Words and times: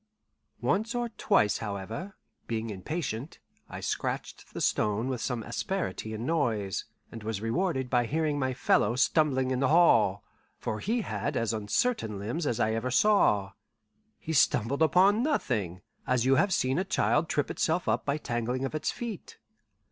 Once 0.61 0.95
or 0.95 1.09
twice, 1.09 1.59
however, 1.59 2.15
being 2.47 2.71
impatient, 2.71 3.37
I 3.69 3.81
scratched 3.81 4.51
the 4.51 4.59
stone 4.59 5.09
with 5.09 5.21
some 5.21 5.43
asperity 5.43 6.11
and 6.15 6.25
noise, 6.25 6.85
and 7.11 7.21
was 7.21 7.39
rewarded 7.39 7.87
by 7.87 8.07
hearing 8.07 8.39
my 8.39 8.55
fellow 8.55 8.95
stumbling 8.95 9.51
in 9.51 9.59
the 9.59 9.67
hall; 9.67 10.23
for 10.57 10.79
he 10.79 11.01
had 11.01 11.37
as 11.37 11.53
uncertain 11.53 12.17
limbs 12.17 12.47
as 12.47 12.59
ever 12.59 12.87
I 12.87 12.89
saw. 12.89 13.51
He 14.17 14.33
stumbled 14.33 14.81
upon 14.81 15.21
nothing, 15.21 15.83
as 16.07 16.25
you 16.25 16.33
have 16.33 16.51
seen 16.51 16.79
a 16.79 16.83
child 16.83 17.29
trip 17.29 17.51
itself 17.51 17.87
up 17.87 18.03
by 18.03 18.17
tangling 18.17 18.65
of 18.65 18.73
its 18.73 18.89
feet. 18.89 19.37